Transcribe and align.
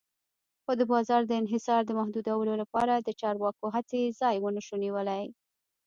خو 0.63 0.71
د 0.79 0.81
بازار 0.93 1.21
د 1.25 1.31
انحصار 1.41 1.81
د 1.85 1.91
محدودولو 1.99 2.53
لپاره 2.61 2.93
د 2.97 3.09
چارواکو 3.21 3.65
هڅې 3.75 4.01
ځای 4.21 4.35
ونشو 4.39 4.75
نیولی. 4.83 5.23